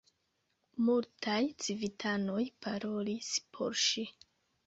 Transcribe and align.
Multaj 0.87 1.41
civitanoj 1.65 2.45
parolis 2.67 3.31
por 3.59 3.77
ŝi. 3.85 4.09